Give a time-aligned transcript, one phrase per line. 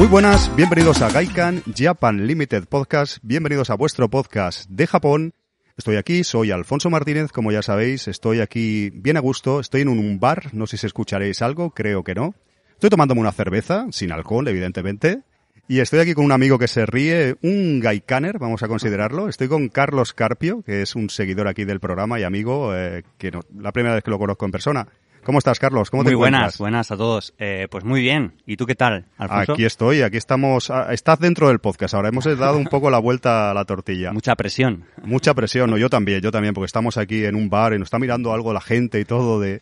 [0.00, 5.34] Muy buenas, bienvenidos a Gaikan Japan Limited Podcast, bienvenidos a vuestro podcast de Japón.
[5.76, 9.88] Estoy aquí, soy Alfonso Martínez, como ya sabéis, estoy aquí bien a gusto, estoy en
[9.90, 12.34] un bar, no sé si escucharéis algo, creo que no.
[12.72, 15.20] Estoy tomándome una cerveza, sin alcohol, evidentemente,
[15.68, 19.28] y estoy aquí con un amigo que se ríe, un Gaikaner, vamos a considerarlo.
[19.28, 23.30] Estoy con Carlos Carpio, que es un seguidor aquí del programa y amigo, eh, que
[23.30, 24.88] no, la primera vez que lo conozco en persona.
[25.24, 25.90] ¿Cómo estás, Carlos?
[25.90, 27.34] ¿Cómo te Muy buenas, buenas a todos.
[27.38, 28.34] Eh, pues muy bien.
[28.46, 29.52] ¿Y tú qué tal, Alfonso?
[29.52, 30.70] Aquí estoy, aquí estamos.
[30.70, 31.94] ah, Estás dentro del podcast.
[31.94, 34.12] Ahora hemos dado un poco la vuelta a la tortilla.
[34.14, 34.84] Mucha presión.
[35.04, 35.76] Mucha presión, ¿no?
[35.76, 38.52] Yo también, yo también, porque estamos aquí en un bar y nos está mirando algo
[38.52, 39.60] la gente y todo de...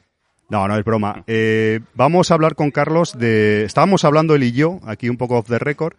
[0.49, 1.25] No, no es broma.
[1.27, 3.65] Eh, vamos a hablar con Carlos de...
[3.65, 5.95] Estábamos hablando él y yo, aquí un poco off the record,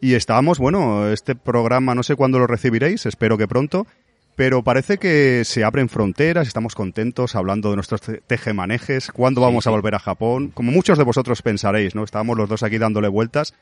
[0.00, 3.86] y estábamos, bueno, este programa no sé cuándo lo recibiréis, espero que pronto,
[4.36, 9.66] pero parece que se abren fronteras, estamos contentos hablando de nuestros te- tejemanejes, cuándo vamos
[9.66, 12.04] a volver a Japón, como muchos de vosotros pensaréis, ¿no?
[12.04, 13.54] Estábamos los dos aquí dándole vueltas.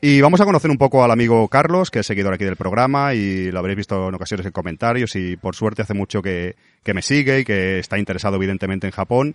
[0.00, 3.14] Y vamos a conocer un poco al amigo Carlos, que es seguidor aquí del programa
[3.14, 6.94] y lo habréis visto en ocasiones en comentarios y por suerte hace mucho que, que
[6.94, 9.34] me sigue y que está interesado evidentemente en Japón.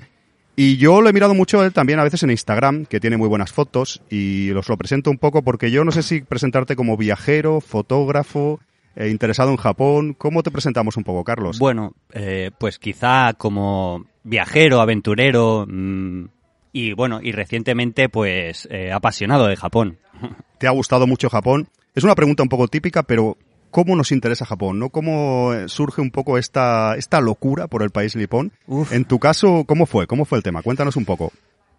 [0.55, 3.17] Y yo lo he mirado mucho a él también a veces en Instagram, que tiene
[3.17, 6.77] muy buenas fotos y os lo presento un poco porque yo no sé si presentarte
[6.77, 8.61] como viajero, fotógrafo,
[8.95, 10.13] eh, interesado en Japón.
[10.17, 11.59] ¿Cómo te presentamos un poco, Carlos?
[11.59, 16.25] Bueno, eh, pues quizá como viajero, aventurero mm,
[16.71, 19.97] y bueno, y recientemente pues eh, apasionado de Japón.
[20.57, 21.67] ¿Te ha gustado mucho Japón?
[21.95, 23.37] Es una pregunta un poco típica, pero
[23.69, 24.79] ¿cómo nos interesa Japón?
[24.79, 24.89] ¿No?
[24.89, 28.51] ¿Cómo eh, surge un poco esta, esta locura por el país nipón?
[28.91, 30.07] En tu caso, ¿cómo fue?
[30.07, 30.61] ¿Cómo fue el tema?
[30.61, 31.31] Cuéntanos un poco.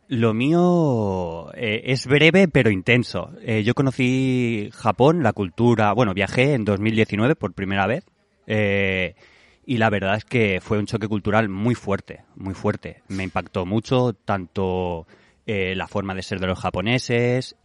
[0.08, 3.30] Lo mío eh, es breve pero intenso.
[3.42, 8.04] Eh, yo conocí Japón, la cultura, bueno, viajé en 2019 por primera vez
[8.46, 9.14] eh,
[9.64, 13.02] y la verdad es que fue un choque cultural muy fuerte, muy fuerte.
[13.08, 15.06] Me impactó mucho tanto
[15.46, 17.56] eh, la forma de ser de los japoneses,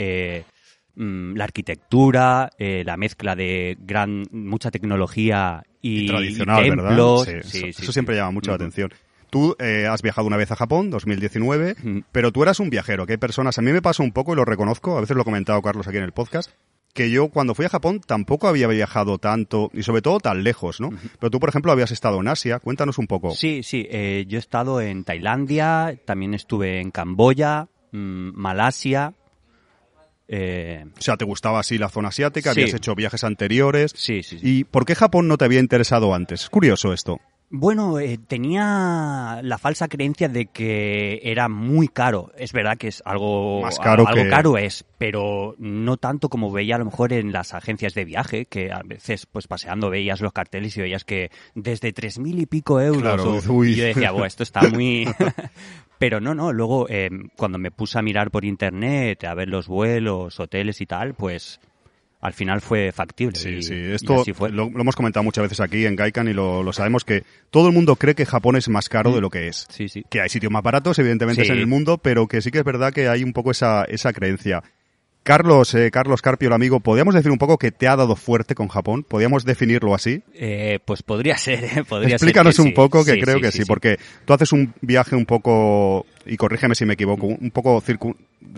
[0.95, 6.89] mm, la arquitectura, la mezcla de gran mucha tecnología y, Tradicional, y ¿verdad?
[6.89, 7.25] templos.
[7.25, 8.91] Sí, Sí, eso, sí, eso siempre llama mucho la atención.
[9.29, 12.03] Tú eh, has viajado una vez a Japón, 2019, Ujú.
[12.11, 14.35] pero tú eras un viajero, que hay personas, a mí me pasa un poco y
[14.35, 16.49] lo reconozco, a veces lo ha comentado Carlos aquí en el podcast,
[16.93, 20.81] que yo cuando fui a Japón tampoco había viajado tanto y sobre todo tan lejos,
[20.81, 20.89] ¿no?
[21.19, 23.29] Pero tú, por ejemplo, habías estado en Asia, cuéntanos un poco.
[23.35, 23.87] Sí, sí.
[23.91, 29.13] eh, yo he estado en Tailandia, también estuve en Camboya, mm, Malasia.
[30.27, 32.53] eh, O sea, ¿te gustaba así la zona asiática?
[32.53, 32.61] Sí.
[32.61, 33.91] ¿Habías hecho viajes anteriores?
[33.95, 34.59] sí, sí, sí.
[34.59, 36.41] ¿Y por qué Japón no te había interesado antes?
[36.43, 37.19] Es curioso esto.
[37.51, 42.31] Bueno, eh, tenía la falsa creencia de que era muy caro.
[42.37, 46.51] Es verdad que es algo, Más caro algo que- caro es, pero no tanto como
[46.51, 50.21] veía a lo mejor en las agencias de viaje, que a veces pues paseando veías
[50.21, 53.01] los carteles y veías que desde tres mil y pico euros.
[53.01, 53.71] Claro, o- uy.
[53.71, 55.07] y yo decía, bueno, esto está muy...
[55.97, 59.67] pero no, no, luego eh, cuando me puse a mirar por internet, a ver los
[59.67, 61.59] vuelos, hoteles y tal, pues
[62.21, 63.37] al final fue factible.
[63.37, 63.73] Sí, y- sí.
[63.75, 64.49] Esto fue.
[64.49, 67.67] lo, lo hemos comentado muchas veces aquí en Gaikan y lo, lo sabemos que todo
[67.67, 69.15] el mundo cree que Japón es más caro Mm.
[69.15, 69.65] de lo que es.
[69.69, 70.03] Sí, sí.
[70.09, 71.51] Que hay sitios más baratos, evidentemente, Sí.
[71.51, 74.11] en el mundo, pero que sí que es verdad que hay un poco esa, esa
[74.13, 74.61] creencia.
[75.21, 78.55] Carlos, eh, Carlos Carpio, el amigo, ¿podríamos decir un poco que te ha dado fuerte
[78.55, 79.03] con Japón?
[79.03, 80.23] ¿Podríamos definirlo así?
[80.33, 81.83] Eh, pues podría ser, ¿eh?
[81.87, 82.73] Podría ser Explícanos que un sí.
[82.73, 86.73] poco, que Sí, creo que sí, porque tú haces un viaje un poco, y corrígeme
[86.73, 88.15] si me equivoco, un poco circu-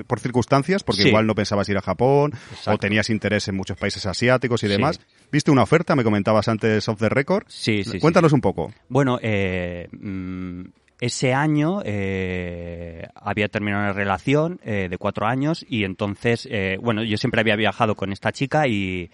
[0.07, 1.07] por circunstancias, porque Sí.
[1.09, 2.33] igual no pensabas ir a Japón,
[2.67, 4.71] o tenías interés en muchos países asiáticos y Sí.
[4.73, 4.99] demás.
[5.31, 5.95] ¿Viste una oferta?
[5.95, 7.43] Me comentabas antes off the record.
[7.47, 7.99] Sí, sí, sí.
[7.99, 8.73] Cuéntanos un poco.
[8.89, 10.61] Bueno, eh, mm,
[10.99, 17.03] ese año eh, había terminado una relación eh, de cuatro años y entonces, eh, bueno,
[17.03, 19.09] yo siempre había viajado con esta chica y,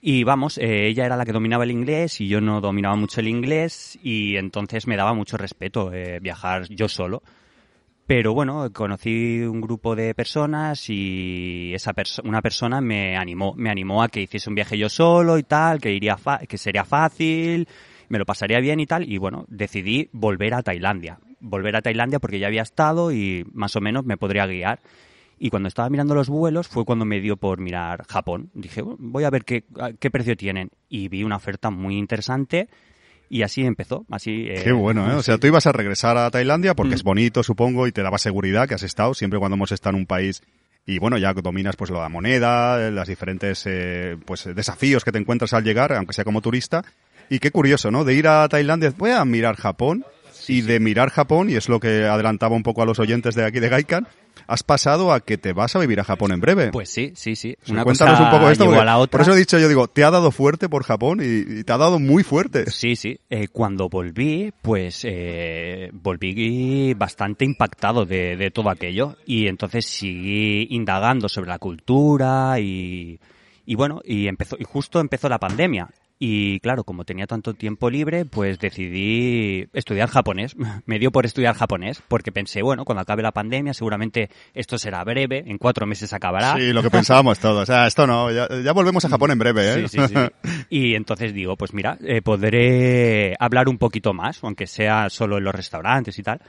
[0.00, 3.20] y vamos, eh, ella era la que dominaba el inglés y yo no dominaba mucho
[3.20, 7.22] el inglés y entonces me daba mucho respeto eh, viajar yo solo.
[8.06, 14.02] Pero bueno, conocí un grupo de personas y esa una persona me animó, me animó
[14.02, 17.66] a que hiciese un viaje yo solo y tal, que iría fa- que sería fácil,
[18.10, 21.18] me lo pasaría bien y tal, y bueno, decidí volver a Tailandia.
[21.46, 24.80] volver a Tailandia porque ya había estado y más o menos me podría guiar.
[25.38, 28.50] Y cuando estaba mirando los vuelos fue cuando me dio por mirar Japón.
[28.54, 29.64] Dije, "Bueno, voy a ver qué,
[30.00, 30.70] qué precio tienen.
[30.88, 32.68] Y vi una oferta muy interesante
[33.34, 34.06] y así empezó.
[34.10, 35.14] Así, eh, Qué bueno, ¿eh?
[35.16, 36.94] O sea, tú ibas a regresar a Tailandia porque Mm.
[36.98, 40.02] es bonito, supongo, y te daba seguridad que has estado siempre cuando hemos estado en
[40.02, 40.42] un país
[40.86, 45.52] y bueno, ya dominas pues la moneda, las diferentes eh, pues desafíos que te encuentras
[45.52, 46.84] al llegar, aunque sea como turista.
[47.30, 48.04] Y qué curioso, ¿no?
[48.04, 50.04] De ir a Tailandia, voy a mirar Japón
[50.48, 53.44] y de mirar Japón, y es lo que adelantaba un poco a los oyentes de
[53.44, 54.06] aquí de Gaikan,
[54.46, 56.70] has pasado a que te vas a vivir a Japón en breve.
[56.70, 57.56] Pues sí, sí, sí.
[57.68, 59.18] Una cuéntanos cosa un poco esto, a la otra.
[59.18, 61.72] por eso he dicho, yo digo, te ha dado fuerte por Japón y, y te
[61.72, 62.70] ha dado muy fuerte.
[62.70, 63.18] Sí, sí.
[63.30, 70.68] Eh, cuando volví, pues eh, volví bastante impactado de, de todo aquello y entonces seguí
[70.70, 73.18] indagando sobre la cultura y,
[73.66, 75.88] y bueno, y empezó y justo empezó la pandemia.
[76.18, 80.54] Y claro, como tenía tanto tiempo libre, pues decidí estudiar japonés.
[80.86, 85.02] Me dio por estudiar japonés porque pensé, bueno, cuando acabe la pandemia seguramente esto será
[85.04, 86.56] breve, en cuatro meses acabará.
[86.56, 87.62] Sí, lo que pensábamos todos.
[87.62, 89.88] O sea, esto no, ya, ya volvemos a Japón en breve, ¿eh?
[89.88, 90.14] Sí, sí, sí.
[90.70, 95.44] Y entonces digo, pues mira, eh, podré hablar un poquito más, aunque sea solo en
[95.44, 96.40] los restaurantes y tal.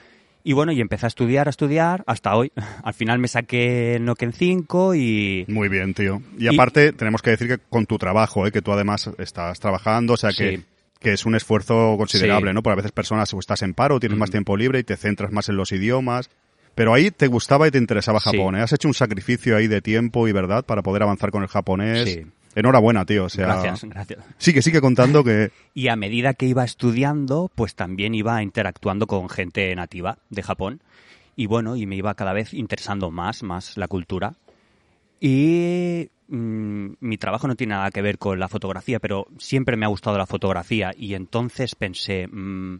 [0.47, 2.51] Y bueno, y empecé a estudiar, a estudiar, hasta hoy.
[2.83, 5.43] Al final me saqué el Noken 5 y...
[5.47, 6.21] Muy bien, tío.
[6.37, 8.51] Y, Y- aparte, tenemos que decir que con tu trabajo, ¿eh?
[8.51, 10.63] que tú además estás trabajando, o sea que, Sí.
[10.99, 12.53] que es un esfuerzo considerable, Sí.
[12.53, 12.61] ¿no?
[12.61, 14.33] Porque a veces personas o estás en paro, tienes más Mm.
[14.33, 16.29] tiempo libre y te centras más en los idiomas.
[16.75, 18.29] Pero ahí te gustaba y te interesaba Sí.
[18.31, 18.61] Japón, ¿eh?
[18.61, 22.07] Has hecho un sacrificio ahí de tiempo y verdad para poder avanzar con el japonés.
[22.07, 22.25] Sí.
[22.55, 23.25] Enhorabuena, tío.
[23.25, 24.25] O sea, Gracias, gracias.
[24.37, 25.51] Sigue, sigue contando que...
[25.73, 30.81] Y a medida que iba estudiando, pues también iba interactuando con gente nativa de Japón.
[31.35, 34.35] Y bueno, y me iba cada vez interesando más, más la cultura.
[35.19, 39.85] Y mm, mi trabajo no tiene nada que ver con la fotografía, pero siempre me
[39.85, 40.93] ha gustado la fotografía.
[40.97, 42.79] Y entonces pensé, mm,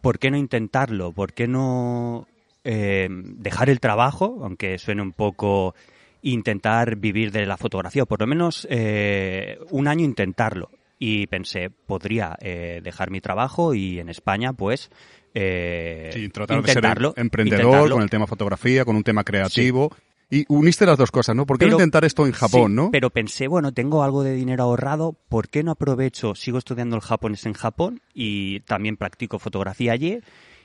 [0.00, 1.12] ¿por qué no intentarlo?
[1.12, 2.26] ¿Por qué no
[2.64, 5.74] eh, dejar el trabajo, aunque suene un poco
[6.22, 10.70] intentar vivir de la fotografía, o por lo menos eh, un año intentarlo?
[10.98, 14.90] Y pensé, podría eh, dejar mi trabajo y en España, pues,
[15.34, 17.08] eh, Sí, tratar intentarlo.
[17.10, 17.94] de ser emprendedor intentarlo.
[17.94, 19.90] con el tema fotografía, con un tema creativo.
[20.32, 21.44] Y uniste las dos cosas, ¿no?
[21.44, 22.90] ¿Por qué no Pero- intentar esto en Japón, Sí, no?
[22.92, 26.36] Pero pensé, bueno, tengo algo de dinero ahorrado, ¿por qué no aprovecho?
[26.36, 30.20] Sigo estudiando el japonés en Japón y también practico fotografía allí.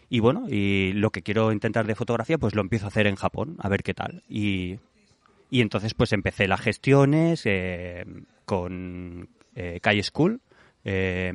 [0.08, 3.16] Y bueno, y lo que quiero intentar de fotografía, pues lo empiezo a hacer en
[3.16, 4.22] Japón, a ver qué tal.
[4.30, 4.76] Y,
[5.50, 8.06] y entonces pues empecé las gestiones eh,
[8.46, 10.42] con eh, Kai School.
[10.84, 11.32] eh,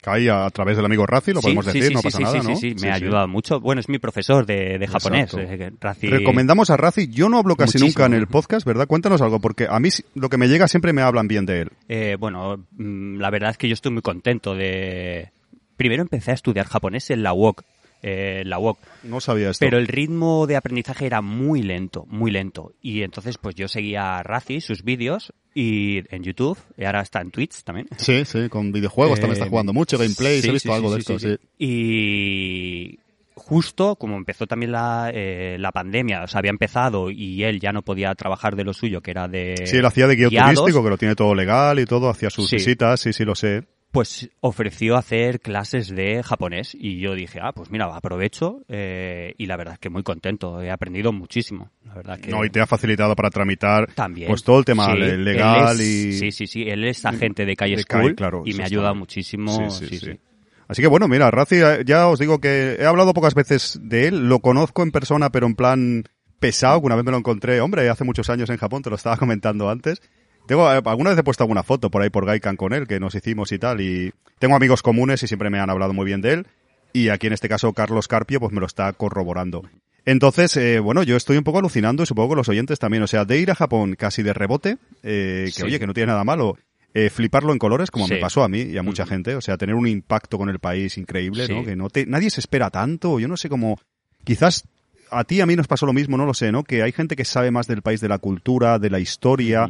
[0.00, 2.04] Caí a, a través del amigo Razi, lo sí, podemos sí, decir, sí, no sí,
[2.04, 2.56] pasa sí, nada, sí, ¿no?
[2.56, 3.58] sí, me ha ayudado mucho.
[3.60, 5.34] Bueno, es mi profesor de, de japonés.
[5.34, 7.08] Eh, Razi- Recomendamos a Razi.
[7.08, 7.88] Yo no hablo casi Muchísimo.
[7.88, 8.86] nunca en el podcast, ¿verdad?
[8.86, 11.62] Cuéntanos algo, porque a mí sí- lo que me llega siempre me hablan bien de
[11.62, 11.70] él.
[11.88, 15.30] Eh, bueno, mm, la verdad es que yo estoy muy contento de...
[15.76, 17.64] Primero empecé a estudiar japonés en la UOC,
[18.02, 19.64] eh, la UOC, No sabía esto.
[19.64, 22.72] pero el ritmo de aprendizaje era muy lento, muy lento.
[22.80, 27.20] Y entonces pues yo seguía a Razi, sus vídeos, y en YouTube, y ahora está
[27.20, 27.88] en Twitch también.
[27.96, 30.88] Sí, sí, con videojuegos también Eh, está jugando mucho, gameplays, sí, he visto sí, algo
[30.88, 31.36] sí, de esto, sí.
[31.58, 32.98] Y
[33.34, 37.72] justo como empezó también la, eh, la pandemia, o sea, había empezado y él ya
[37.72, 39.54] no podía trabajar de lo suyo, que era de...
[39.64, 42.30] Sí, él hacía de guía guiados, turístico, que lo tiene todo legal y todo, hacía
[42.30, 42.56] sus Sí.
[42.56, 43.62] visitas, sí, sí, lo sé.
[43.90, 49.46] Pues ofreció hacer clases de japonés y yo dije, ah, pues mira, aprovecho eh, y
[49.46, 52.60] la verdad es que muy contento, he aprendido muchísimo, la verdad que No, y te
[52.60, 54.28] ha facilitado para tramitar también.
[54.28, 56.12] pues todo el tema Sí, legal es- y...
[56.12, 58.66] Sí, sí, sí, él es agente de Calle de Kai, School claro, y me ha
[58.66, 60.12] ayudado muchísimo, Sí, sí, sí, sí.
[60.12, 60.20] sí.
[60.68, 64.08] Así que bueno, mira, Razi, eh, ya os digo que he hablado pocas veces de
[64.08, 66.04] él, lo conozco en persona, pero en plan
[66.40, 68.96] pesado, que una vez me lo encontré, hombre, hace muchos años en Japón, te lo
[68.96, 70.02] estaba comentando antes.
[70.48, 72.98] Tengo, eh, alguna vez he puesto alguna foto por ahí por Gaikan con él, que
[72.98, 76.20] nos hicimos y tal, y tengo amigos comunes y siempre me han hablado muy bien
[76.22, 76.46] de él,
[76.92, 79.62] y aquí en este caso Carlos Carpio, pues me lo está corroborando.
[80.06, 83.06] Entonces, eh, bueno, yo estoy un poco alucinando y supongo que los oyentes también, o
[83.06, 85.62] sea, de ir a Japón casi de rebote, eh, que Sí.
[85.62, 86.56] oye, que no tiene nada malo,
[86.94, 88.14] eh, fliparlo en colores, como Sí.
[88.14, 90.60] me pasó a mí y a mucha gente, o sea, tener un impacto con el
[90.60, 91.62] país increíble, ¿no?
[91.62, 93.78] Que no te, nadie se espera tanto, yo no sé cómo,
[94.24, 94.64] quizás
[95.10, 96.64] a ti a mí nos pasó lo mismo, no lo sé, ¿no?
[96.64, 99.68] Que hay gente que sabe más del país, de la cultura, de la historia.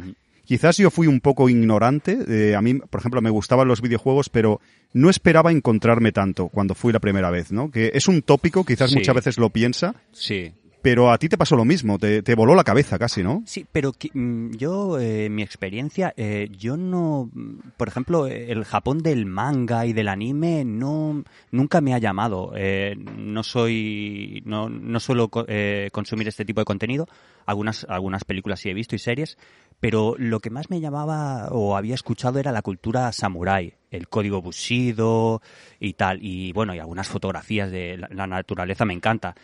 [0.49, 4.29] Quizás yo fui un poco ignorante, eh, a mí, por ejemplo, me gustaban los videojuegos,
[4.29, 4.59] pero
[4.93, 7.69] no esperaba encontrarme tanto cuando fui la primera vez, ¿no?
[7.69, 8.95] Que es un tópico, quizás Sí.
[8.97, 10.51] muchas veces lo piensa, Sí.
[10.81, 13.43] Pero a ti te pasó lo mismo, te, te voló la cabeza casi, ¿no?
[13.45, 17.29] Sí, pero mm, yo, eh, mi experiencia, eh, yo no,
[17.77, 22.53] por ejemplo, el Japón del manga y del anime no, nunca me ha llamado.
[22.55, 27.07] Eh, no soy, no, no suelo eh, consumir este tipo de contenido.
[27.45, 29.37] Algunas, algunas películas sí he visto y series,
[29.79, 34.41] pero lo que más me llamaba o había escuchado era la cultura samurái, el código
[34.41, 35.41] Bushido
[35.79, 36.19] y tal.
[36.21, 39.35] Y bueno, y algunas fotografías de la naturaleza me encanta.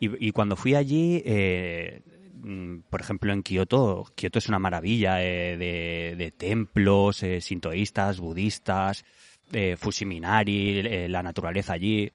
[0.00, 2.00] Y, y cuando fui allí, eh,
[2.42, 8.18] mm, por ejemplo, en Kioto, Kioto es una maravilla eh, de, de templos eh, sintoístas,
[8.18, 9.04] budistas,
[9.52, 12.10] eh, Fusiminari, eh, la naturaleza allí.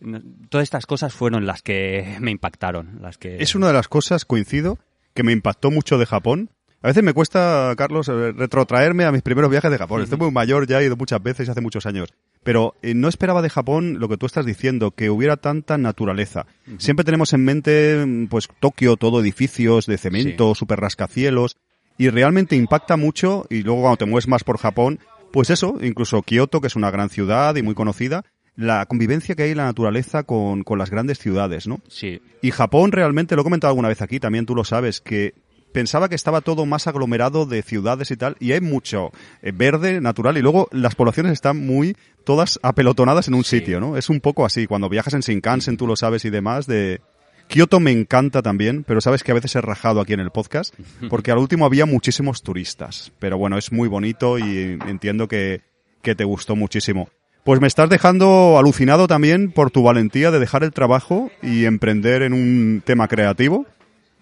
[0.00, 2.98] No- Todas estas cosas fueron las que me impactaron.
[3.00, 3.42] Las que...
[3.42, 4.78] Es una de las cosas, coincido,
[5.14, 6.50] que me impactó mucho de Japón.
[6.82, 10.02] A veces me cuesta, Carlos, eh, retrotraerme a mis primeros viajes de Japón.
[10.02, 12.12] Estoy muy mayor, ya he ido muchas veces hace muchos años.
[12.44, 16.46] Pero eh, no esperaba de Japón lo que tú estás diciendo, que hubiera tanta naturaleza.
[16.78, 21.56] Siempre tenemos en mente, mm, pues, Tokio, todo edificios de cemento, super rascacielos,
[21.98, 25.00] y realmente impacta mucho, y luego cuando te mueves más por Japón,
[25.32, 28.24] pues eso, incluso Kioto, que es una gran ciudad y muy conocida,
[28.56, 31.80] la convivencia que hay en la naturaleza con, con las grandes ciudades, ¿no?
[31.88, 35.34] Sí, Y Japón realmente, lo he comentado alguna vez aquí, también tú lo sabes, que
[35.74, 39.10] pensaba que estaba todo más aglomerado de ciudades y tal, y hay mucho
[39.42, 43.58] eh, verde natural, y luego las poblaciones están muy todas apelotonadas en un Sí.
[43.58, 43.98] sitio, ¿no?
[43.98, 47.02] Es un poco así, cuando viajas en Shinkansen, tú lo sabes y demás, de...
[47.46, 50.74] Kioto me encanta también, pero sabes que a veces he rajado aquí en el podcast,
[51.10, 53.12] porque al último había muchísimos turistas.
[53.18, 55.60] Pero bueno, es muy bonito y entiendo que,
[56.00, 57.10] que te gustó muchísimo.
[57.44, 62.22] Pues me estás dejando alucinado también por tu valentía de dejar el trabajo y emprender
[62.22, 63.66] en un tema creativo,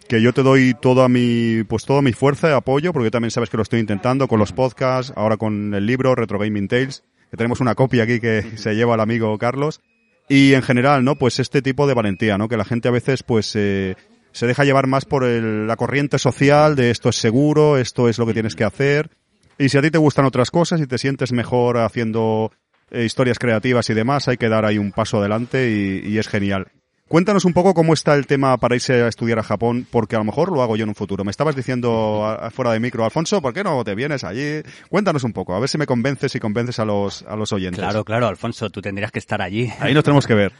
[0.09, 3.51] que yo te doy toda mi, pues toda mi fuerza y apoyo, porque también sabes
[3.51, 7.37] que lo estoy intentando con los podcasts, ahora con el libro Retro Gaming Tales, que
[7.37, 9.81] tenemos una copia aquí que se lleva el amigo Carlos.
[10.29, 11.17] Y en general, ¿no?
[11.17, 12.49] Pues este tipo de valentía, ¿no?
[12.49, 13.97] Que la gente a veces, pues, eh,
[14.33, 18.19] se deja llevar más por el- la corriente social de esto es seguro, esto es
[18.19, 19.11] lo que tienes que hacer.
[19.59, 22.51] Y si a ti te gustan otras cosas y te sientes mejor haciendo
[22.91, 26.29] eh, historias creativas y demás, hay que dar ahí un paso adelante y, y es
[26.29, 26.69] genial.
[27.09, 30.19] Cuéntanos un poco cómo está el tema para irse a estudiar a Japón, porque a
[30.19, 31.25] lo mejor lo hago yo en un futuro.
[31.25, 34.63] Me estabas diciendo a- fuera de micro, Alfonso, ¿por qué no te vienes allí?
[34.89, 37.81] Cuéntanos un poco, a ver si me convences y convences a los, a los oyentes.
[37.81, 39.71] claro, claro, Alfonso, tú tendrías que estar allí.
[39.81, 40.53] Ahí nos tenemos que ver.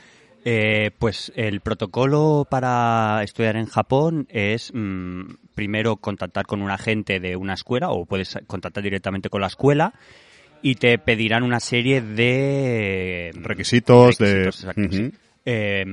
[0.45, 5.23] Eh, pues el protocolo para estudiar en Japón es mm,
[5.55, 9.95] primero contactar con un agente de una escuela o puedes contactar directamente con la escuela
[10.61, 14.51] y te pedirán una serie de Requisitos, de...
[15.45, 15.85] Eh,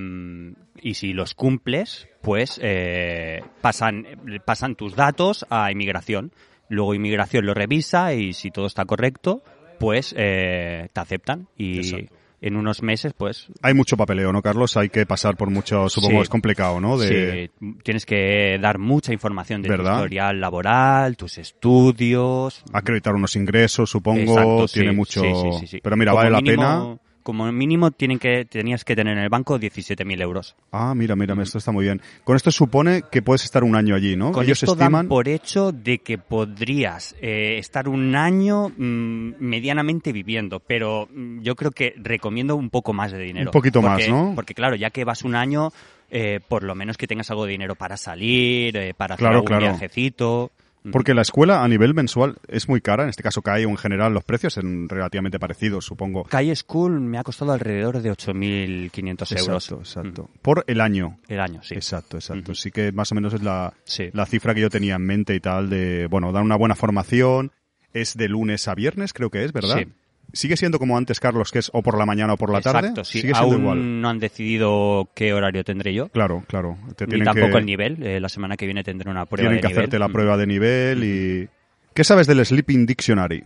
[0.82, 4.06] y si los cumples, pues eh, pasan,
[4.46, 6.32] pasan tus datos a inmigración.
[6.70, 9.41] Luego inmigración lo revisa y si todo está correcto,
[9.79, 12.13] pues eh, te aceptan y Exacto.
[12.41, 14.77] en unos meses, pues Hay mucho papeleo, ¿no, Carlos?
[14.77, 16.22] Hay que pasar por mucho, supongo Sí.
[16.24, 16.98] es complicado, ¿no?
[16.98, 17.50] De...
[17.60, 19.94] Sí, tienes que dar mucha información de ¿Verdad?
[19.94, 22.63] tu historial laboral, tus estudios.
[22.72, 25.22] Acreditar unos ingresos, supongo, Exacto, tiene mucho...
[25.65, 25.79] sí.
[25.82, 26.98] Pero mira, Como vale la pena...
[27.29, 30.55] Como mínimo tienen que, tenías que tener en el banco 17.000 euros.
[30.71, 32.01] Ah, mira, mira, esto está muy bien.
[32.24, 34.31] Con esto supone que puedes estar un año allí, ¿no?
[34.31, 35.03] Con Ellos esto estiman...
[35.03, 41.41] dan por hecho de que podrías eh, estar un año mm, medianamente viviendo, pero mm,
[41.41, 43.51] yo creo que recomiendo un poco más de dinero.
[43.51, 44.33] Un poquito más, ¿no?
[44.33, 45.71] Porque claro, ya que vas un año,
[46.09, 49.45] eh, por lo menos que tengas algo de dinero para salir, eh, para hacer algún
[49.45, 49.67] claro.
[49.67, 50.50] viajecito.
[50.91, 53.77] Porque la escuela a nivel mensual es muy cara, en este caso CAE o en
[53.77, 56.24] general los precios son relativamente parecidos, supongo.
[56.24, 59.65] Calle School me ha costado alrededor de 8.500 euros.
[59.65, 60.29] Exacto, exacto.
[60.41, 61.17] Por el año.
[61.27, 61.75] Mm, El año, sí.
[61.75, 62.51] Exacto, exacto.
[62.51, 62.55] Ujú.
[62.55, 64.09] Sí que más o menos es la, Sí.
[64.13, 67.51] la cifra que yo tenía en mente y tal de, bueno, dar una buena formación.
[67.93, 69.79] Es de lunes a viernes, creo que es, ¿verdad?
[69.79, 69.88] Sí.
[70.33, 72.79] Sigue siendo como antes, Carlos, que es o por la mañana o por la tarde.
[72.89, 73.21] Exacto, sí.
[73.21, 74.01] Sigue siendo Aún igual.
[74.01, 76.09] no han decidido qué horario tendré yo.
[76.09, 76.77] Claro, claro.
[76.95, 78.03] Te Ni tampoco que, el nivel.
[78.03, 79.79] Eh, la semana que viene tendré una prueba tienen de que nivel.
[79.83, 80.12] hacerte la Mm.
[80.12, 81.50] prueba de nivel y...
[81.93, 83.43] ¿Qué sabes del Sleeping Dictionary?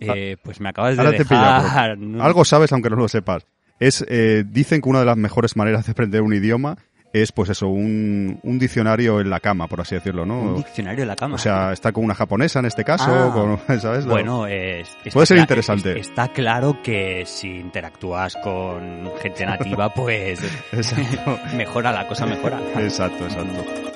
[0.00, 1.98] Eh, pues me acabas de Ahora te pilla, dejar...
[2.20, 3.46] Algo sabes aunque no lo sepas.
[3.80, 6.76] Es, eh, dicen que una de las mejores maneras de aprender un idioma
[7.12, 10.40] es, pues eso, un, un diccionario en la cama, por así decirlo, ¿no?
[10.40, 11.34] Un diccionario en la cama.
[11.34, 13.30] O sea, está con una japonesa en este caso, Ah.
[13.32, 14.06] con, ¿sabes?
[14.06, 15.92] Bueno, está Puede ser interesante.
[15.98, 20.40] es- Está claro que si interactúas con gente nativa, pues
[21.56, 22.60] mejora la cosa, mejora.
[22.78, 23.91] Exacto, exacto.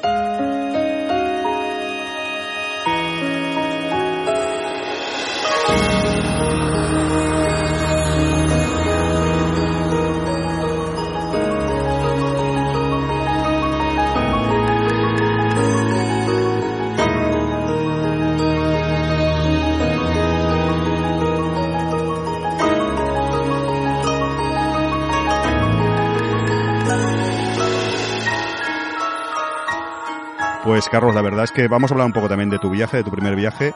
[30.87, 32.99] Pues Carlos, la verdad es que vamos a hablar un poco también de tu viaje,
[32.99, 33.75] de tu primer viaje,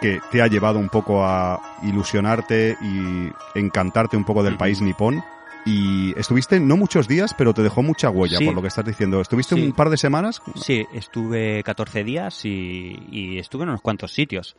[0.00, 5.22] que te ha llevado un poco a ilusionarte y encantarte un poco del país nipón.
[5.64, 8.44] Y estuviste no muchos días, pero te dejó mucha huella, Sí.
[8.44, 9.20] por lo que estás diciendo.
[9.20, 9.62] ¿Estuviste Sí.
[9.62, 10.42] un par de semanas?
[10.56, 14.56] Sí, estuve 14 días y, y estuve en unos cuantos sitios.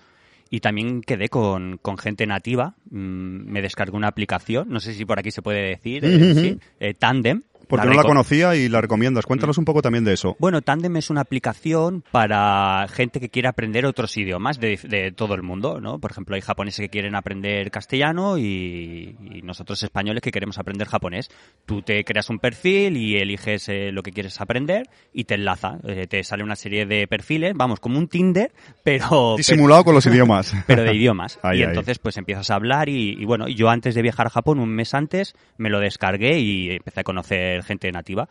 [0.49, 2.75] Y también quedé con, con gente nativa.
[2.91, 6.59] Mm, me descargué una aplicación, no sé si por aquí se puede decir, eh, sí,
[6.79, 7.41] eh, Tandem.
[7.75, 9.25] Porque no la conocía y la recomiendas.
[9.25, 10.35] Cuéntanos un poco también de eso.
[10.39, 15.33] Bueno, Tandem es una aplicación para gente que quiere aprender otros idiomas de, de todo
[15.33, 15.99] el mundo, ¿no?
[15.99, 20.87] Por ejemplo, hay japoneses que quieren aprender castellano y, y nosotros españoles que queremos aprender
[20.87, 21.29] japonés.
[21.65, 25.79] Tú te creas un perfil y eliges eh, lo que quieres aprender y te enlaza.
[25.87, 28.51] Eh, te sale una serie de perfiles, vamos, como un Tinder,
[28.83, 29.35] pero...
[29.37, 30.53] Disimulado con los idiomas.
[30.67, 31.39] pero de idiomas.
[31.43, 34.29] Ay, y entonces pues empiezas a hablar y, y bueno, yo antes de viajar a
[34.29, 38.27] Japón, un mes antes, me lo descargué y empecé a conocer gente nativa.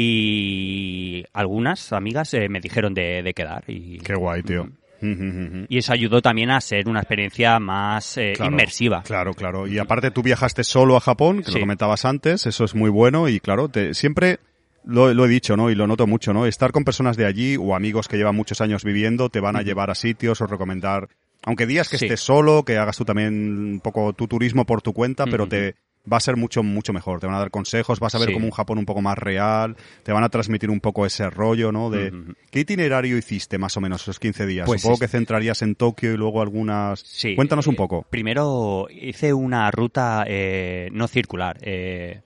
[0.00, 3.64] Y algunas amigas eh, me dijeron de, de quedar.
[3.68, 4.68] Y, Qué guay, tío.
[5.02, 9.02] Y eso ayudó también a ser una experiencia más eh, Claro, inmersiva.
[9.02, 9.66] Claro, claro.
[9.66, 11.60] Y aparte tú viajaste solo a Japón, que lo Sí.
[11.60, 14.40] comentabas antes, eso es muy bueno y claro, te, siempre
[14.84, 15.70] lo, lo he dicho, ¿no?
[15.70, 16.44] Y lo noto mucho, ¿no?
[16.44, 19.62] Estar con personas de allí o amigos que llevan muchos años viviendo te van a
[19.62, 21.08] llevar a sitios o recomendar,
[21.44, 22.04] aunque digas que Sí.
[22.04, 25.50] estés solo, que hagas tú también un poco tu turismo por tu cuenta, pero Ujú.
[25.50, 25.76] te
[26.10, 27.20] va a ser mucho, mucho mejor.
[27.20, 28.34] Te van a dar consejos, vas a ver Sí.
[28.34, 31.72] como un Japón un poco más real, te van a transmitir un poco ese rollo,
[31.72, 31.90] ¿no?
[31.90, 32.12] De.
[32.50, 34.66] ¿Qué itinerario hiciste más o menos esos 15 días?
[34.66, 37.00] Pues Supongo es- que centrarías en Tokio y luego algunas...
[37.00, 37.34] Sí.
[37.36, 38.06] Cuéntanos un Eh, poco.
[38.10, 41.58] Primero hice una ruta eh, no circular.
[41.62, 42.22] Eh,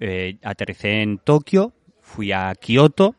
[0.00, 3.14] eh, aterricé en Tokio, fui a Kioto.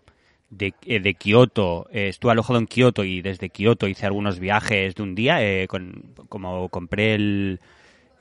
[0.49, 4.93] De, eh, de Kioto, eh, estuve alojado en Kioto y desde Kioto hice algunos viajes
[4.93, 5.41] de un día.
[5.41, 7.59] eh, con, como compré el,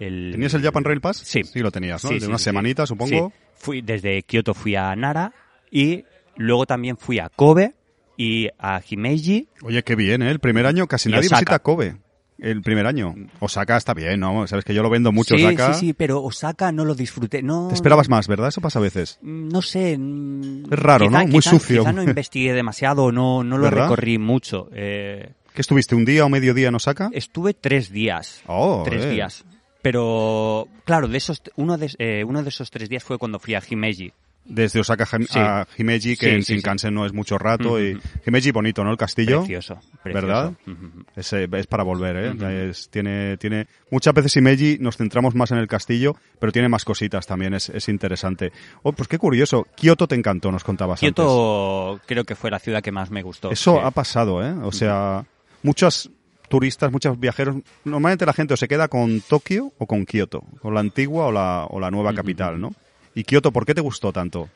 [0.07, 1.19] el- ¿Tenías el Japan Rail Pass?
[1.19, 1.43] Sí.
[1.45, 2.11] Sí, lo tenías, ¿no?
[2.11, 2.93] Sí, de sí, semanitas, sí.
[2.95, 3.31] supongo.
[3.35, 3.39] Sí.
[3.57, 5.33] Fui, desde Kioto fui a Nara
[5.71, 6.05] y
[6.37, 7.75] luego también fui a Kobe
[8.17, 9.49] y a Himeji.
[9.63, 10.31] Oye, qué bien, ¿eh?
[10.31, 11.41] El primer año casi nadie Osaka.
[11.41, 11.97] visita Kobe.
[12.39, 13.15] El primer año.
[13.39, 14.45] Osaka está bien, ¿no?
[14.49, 15.75] Sabes que yo lo vendo mucho, sí, Osaka.
[15.75, 17.41] sí, sí, pero Osaka no lo disfruté.
[17.41, 18.49] No, Te esperabas más, ¿verdad?
[18.49, 19.21] Eso pasa a veces.
[19.23, 19.97] No sé.
[19.97, 21.29] mm, Es raro, quizá- ¿no?
[21.29, 21.83] Muy quizá- sucio.
[21.83, 23.83] Quizá no investigué demasiado, no, no lo ¿Verdad?
[23.85, 24.69] recorrí mucho.
[24.75, 27.11] Eh, ¿Qué estuviste, un día o medio día en Osaka?
[27.13, 28.43] estuve tres días.
[28.47, 29.11] Oh, tres eh.
[29.11, 29.45] días.
[29.83, 33.55] Pero, claro, de esos, uno, de, eh, uno de esos tres días fue cuando fui
[33.55, 34.13] a Himeji.
[34.45, 35.39] Desde Osaka a Sí.
[35.39, 37.81] a Himeji, que Sí, en sí, Shinkansen no es mucho rato.
[37.81, 37.97] y.
[38.27, 38.91] Himeji bonito, ¿no?
[38.91, 39.39] El castillo.
[39.39, 40.27] Precioso, precioso.
[40.27, 40.53] ¿Verdad?
[40.67, 41.05] Ujú.
[41.15, 42.69] Es, es para volver, ¿eh?
[42.71, 46.85] Es- tiene, tiene, muchas veces Himeji nos centramos más en el castillo, pero tiene más
[46.85, 48.51] cositas también, es, es interesante.
[48.83, 49.65] Oh, pues qué curioso.
[49.77, 51.15] Kioto te encantó, nos contabas antes.
[51.15, 53.51] Kioto creo que fue la ciudad que más me gustó.
[53.53, 54.53] Eso ha pasado, ¿eh?
[54.65, 55.25] O sea,
[55.63, 56.11] muchos
[56.53, 60.75] turistas, muchos viajeros, normalmente la gente o se queda con Tokio o con Kioto, con
[60.75, 62.73] la antigua o la, o la nueva capital, ¿no?
[63.15, 64.49] Y Kioto, ¿por qué te gustó tanto?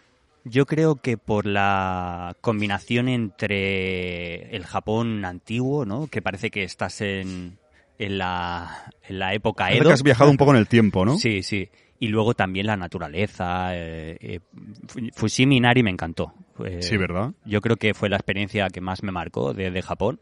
[0.45, 6.07] Yo creo que por la combinación entre el Japón antiguo, ¿no?
[6.07, 7.59] Que parece que estás en,
[7.99, 9.89] en, la, en la época Edo.
[9.89, 11.17] que has viajado un poco en el tiempo, ¿no?
[11.19, 11.69] Sí, sí.
[11.99, 13.75] Y luego también la naturaleza.
[13.75, 14.41] Eh, eh,
[14.87, 16.33] Fu- Fushimi Inari me encantó.
[16.65, 17.33] Eh, Sí, ¿verdad?
[17.45, 20.21] Yo creo que fue la experiencia que más me marcó de Japón.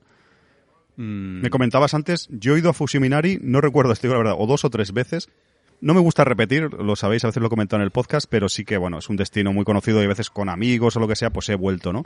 [0.96, 4.46] Mm, Me comentabas antes, yo he ido a Fushiminari, no recuerdo, estoy la verdad, o
[4.46, 5.28] dos o tres veces.
[5.80, 8.48] No me gusta repetir, lo sabéis, a veces lo he comentado en el podcast, pero
[8.48, 11.08] sí que, bueno, es un destino muy conocido y a veces con amigos o lo
[11.08, 12.04] que sea, pues he vuelto, ¿no?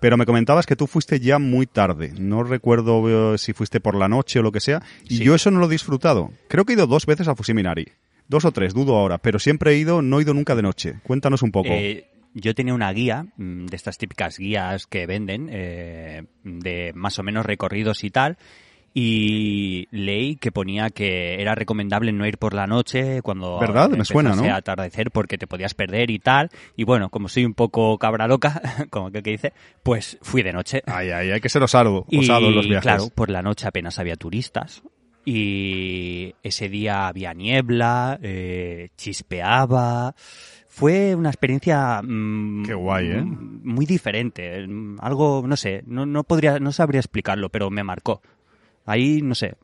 [0.00, 2.12] Pero me comentabas que tú fuiste ya muy tarde.
[2.18, 4.82] No recuerdo eh, si fuiste por la noche o lo que sea.
[5.04, 5.24] Y Sí.
[5.24, 6.30] yo eso no lo he disfrutado.
[6.48, 7.86] Creo que he ido dos veces a Fushiminari.
[8.26, 9.18] Dos o tres, dudo ahora.
[9.18, 10.94] Pero siempre he ido, no he ido nunca de noche.
[11.02, 11.68] Cuéntanos un poco.
[11.70, 17.18] Eh, yo tenía una guía, mm, de estas típicas guías que venden, eh, de más
[17.18, 18.38] o menos recorridos y tal,
[18.92, 23.90] y leí que ponía que era recomendable no ir por la noche cuando ¿Verdad?
[23.90, 24.42] Me suena, ¿no?
[24.44, 26.50] a atardecer porque te podías perder y tal.
[26.76, 29.52] Y bueno, como soy un poco cabra loca, como que, que dice,
[29.84, 30.82] pues fui de noche.
[30.86, 32.82] Ay, ay, hay que ser osado, Y osado en los viajes.
[32.82, 34.82] claro, por la noche apenas había turistas.
[35.24, 40.14] Y ese día había niebla, eh, chispeaba.
[40.80, 43.22] Fue una experiencia mm, Qué guay, ¿eh?
[43.24, 44.66] muy diferente.
[44.66, 48.22] mm, Algo, no sé, no, no podría, no sabría explicarlo, pero me marcó.
[48.86, 49.54] Ahí, no sé,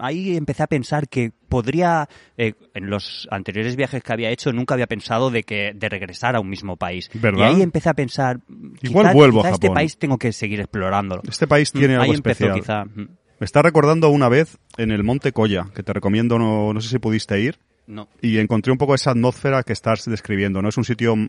[0.00, 4.74] ahí empecé a pensar que podría, eh, en los anteriores viajes que había hecho, nunca
[4.74, 7.08] había pensado de que de regresar a un mismo país.
[7.14, 7.38] ¿Verdad?
[7.38, 8.40] Y ahí empecé a pensar,
[8.82, 9.74] Igual quizá- vuelvo a este Japón.
[9.74, 11.22] país tengo que seguir explorándolo.
[11.28, 12.60] Este país tiene Mm, algo ahí empezó especial.
[12.60, 12.84] quizá.
[12.84, 13.08] mm.
[13.40, 16.88] Me está recordando una vez en el Monte Colla, que te recomiendo, no, no sé
[16.88, 18.08] si pudiste ir, No.
[18.22, 20.70] y encontré un poco esa atmósfera que estás describiendo, ¿no?
[20.70, 21.28] Es un sitio mm,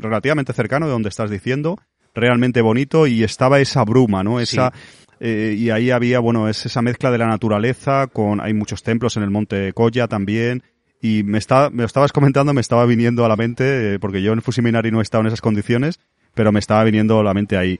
[0.00, 1.78] relativamente cercano de donde estás diciendo,
[2.14, 4.40] realmente bonito, y estaba esa bruma, ¿no?
[4.40, 4.72] Esa,
[5.20, 9.16] eh, y ahí había, bueno, es esa mezcla de la naturaleza con, hay muchos templos
[9.16, 10.62] en el Monte Colla también,
[11.00, 14.22] y me, está, me lo estabas comentando, me estaba viniendo a la mente, eh, porque
[14.22, 16.00] yo en Fusiminari no he estado en esas condiciones,
[16.34, 17.78] pero me estaba viniendo a la mente ahí.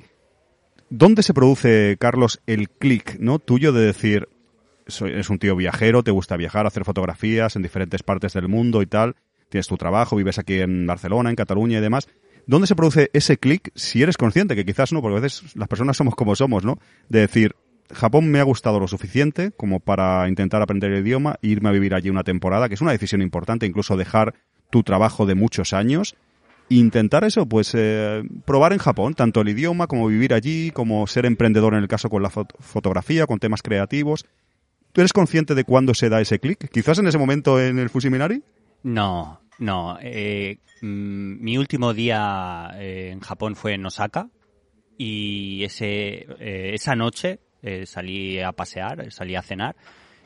[0.91, 3.39] ¿Dónde se produce, Carlos, el clic ¿no?
[3.39, 4.29] tuyo de decir,
[5.01, 8.87] eres un tío viajero, te gusta viajar, hacer fotografías en diferentes partes del mundo y
[8.87, 9.17] tal,
[9.49, 12.09] tienes tu trabajo, vives aquí en Barcelona, en Cataluña y demás.
[12.47, 14.55] ¿Dónde se produce ese clic si eres consciente?
[14.55, 16.79] Que quizás no, porque a veces las personas somos como somos, ¿no?
[17.09, 17.55] De decir,
[17.93, 21.73] Japón me ha gustado lo suficiente como para intentar aprender el idioma e irme a
[21.73, 24.35] vivir allí una temporada, que es una decisión importante, incluso dejar
[24.71, 26.17] tu trabajo de muchos años.
[26.71, 31.27] Intentar eso, pues eh, probar en Japón, tanto el idioma como vivir allí, como ser
[31.27, 34.25] emprendedor en el caso con la fotografía, con temas creativos.
[34.95, 36.71] ¿Tú eres consciente de cuándo se da ese clic?
[36.71, 38.43] ¿Quizás en ese momento en el Fusiminari?
[38.85, 39.99] No, no.
[40.01, 44.31] Eh, mm, mi último día eh, en Japón fue en Osaka
[44.97, 49.75] y ese, esa noche eh, salí a pasear, salí a cenar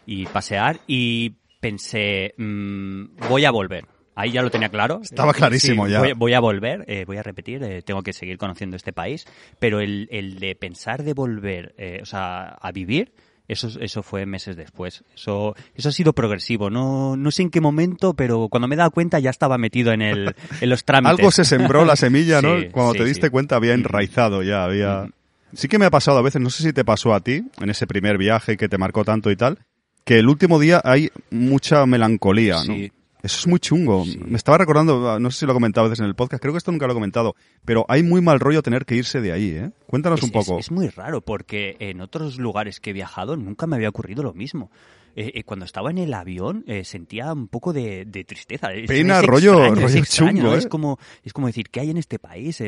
[0.04, 3.87] y pasear y pensé, mm, voy a volver.
[4.16, 5.00] Ahí ya lo tenía claro.
[5.02, 6.02] Estaba clarísimo ya.
[6.16, 9.24] Voy, a volver, eh, voy a repetir, eh, tengo que seguir conociendo este país,
[9.61, 13.12] pero el, el de pensar de volver, o sea, a vivir,
[13.48, 15.02] eso, eso fue meses después.
[15.14, 16.68] Eso, eso ha sido progresivo.
[16.68, 19.92] No, no sé en qué momento, pero cuando me he dado cuenta ya estaba metido
[19.92, 21.18] en, el, en los trámites.
[21.18, 22.56] Algo se sembró la semilla, ¿no?
[22.72, 25.04] cuando te diste cuenta había enraizado ya, había...
[25.04, 25.12] Mm.
[25.54, 27.70] Sí que me ha pasado a veces, no sé si te pasó a ti, en
[27.70, 29.58] ese primer viaje que te marcó tanto y tal,
[30.04, 32.74] que el último día hay mucha melancolía, ¿no?
[33.22, 34.04] Eso es muy chungo.
[34.26, 36.52] Me estaba recordando, no sé si lo he comentado a veces en el podcast, creo
[36.54, 39.33] que esto nunca lo he comentado, pero hay muy mal rollo tener que irse de
[39.33, 39.70] ahí, ¿eh?
[39.87, 40.59] Cuéntanos un poco.
[40.59, 44.35] Es, muy raro porque en otros lugares que he viajado nunca me había ocurrido lo
[44.35, 44.70] mismo.
[45.16, 48.68] Eh, eh, cuando estaba en el avión eh, sentía un poco de, tristeza.
[48.87, 52.62] Pena, rollo, rollo chungo, Es como es como decir, ¿qué hay en este país?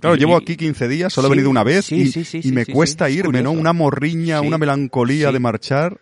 [0.00, 2.10] Claro, llevo aquí 15 días, solo he venido una vez y,
[2.52, 3.52] me cuesta irme, ¿no?
[3.52, 6.00] Una morriña, una melancolía de marchar.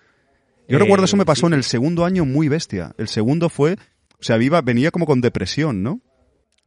[0.68, 2.94] Yo recuerdo eso me pasó en el segundo año muy bestia.
[2.98, 6.00] El segundo fue, o sea, viva, venía como con depresión, ¿no?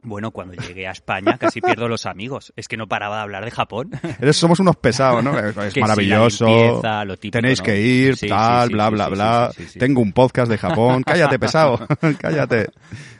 [0.04, 2.52] Bueno, cuando llegué a España casi pierdo los amigos.
[2.56, 3.90] Es que no paraba de hablar de Japón.
[4.32, 5.32] somos unos pesados, ¿no?
[5.62, 6.82] Es maravilloso.
[7.30, 9.52] tenéis que ir, tal, bla, bla, bla.
[9.78, 11.02] Tengo un podcast de Japón.
[11.06, 11.86] Cállate, pesado.
[12.18, 12.66] Cállate.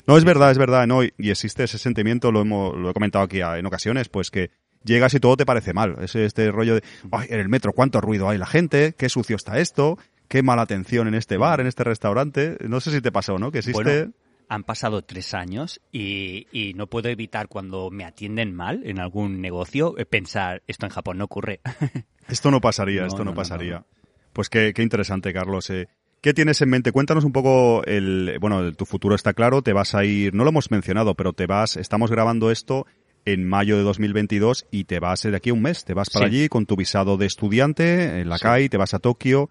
[0.09, 0.88] No, es verdad, es verdad.
[0.88, 4.51] No, y existe ese sentimiento, lo, hemos, lo he comentado aquí en ocasiones, pues que
[4.83, 5.97] llegas y todo te parece mal.
[6.01, 9.37] Es este rollo de, ay, en el metro, cuánto ruido hay la gente, qué sucio
[9.37, 9.99] está esto,
[10.33, 12.57] qué mala atención en este bar, en este restaurante.
[12.66, 13.53] No sé si te pasó, ¿no?
[13.53, 14.09] Que existe
[14.49, 19.95] han pasado tres años y, no puedo evitar cuando me atienden mal en algún negocio
[19.99, 21.61] eh, pensar, esto en Japón no ocurre.
[22.29, 23.85] Esto no pasaría, esto no, pasaría.
[24.33, 25.68] Pues qué, qué, interesante, Carlos.
[25.71, 25.88] Eh.
[26.21, 26.92] ¿Qué tienes en mente?
[26.92, 30.51] Cuéntanos un poco el, bueno, tu futuro está claro, te vas a ir, no lo
[30.51, 32.87] hemos mencionado, pero te vas, estamos grabando esto
[33.25, 36.27] en mayo de 2022 y te vas de aquí a un mes, te vas para
[36.27, 39.51] allí con tu visado de estudiante en la CAI, te vas a Tokio.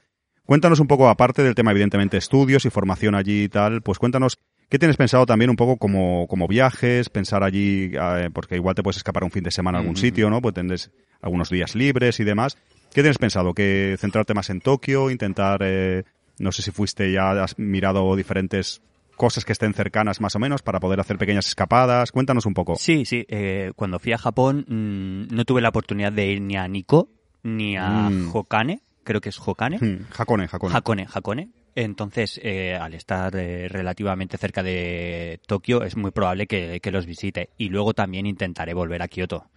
[0.52, 4.38] Cuéntanos un poco, aparte del tema evidentemente estudios y formación allí y tal, pues cuéntanos
[4.68, 8.84] ¿Qué tienes pensado también un poco como, como viajes, pensar allí, eh, porque igual te
[8.84, 10.42] puedes escapar un fin de semana a algún sitio, ¿no?
[10.42, 12.58] Pues tendrás algunos días libres y demás.
[12.94, 13.54] ¿Qué tienes pensado?
[13.54, 16.04] ¿Que centrarte más en Tokio, intentar, eh,
[16.38, 18.82] no sé si fuiste ya, has mirado diferentes
[19.16, 22.12] cosas que estén cercanas más o menos para poder hacer pequeñas escapadas?
[22.12, 22.76] Cuéntanos un poco.
[22.76, 23.26] Sí, sí.
[23.30, 27.08] Eh, cuando fui a Japón mm, no tuve la oportunidad de ir ni a Nikko
[27.44, 28.36] ni a mm.
[28.36, 29.78] Hokane, creo que es Hokane.
[29.78, 30.76] Hmm, Hakone, Hakone.
[30.76, 31.50] Hakone, Hakone.
[31.76, 37.50] Entonces, eh, al estar eh, relativamente cerca de Tokio, es muy probable que, los visite.
[37.58, 39.50] Y luego también intentaré volver a Kioto.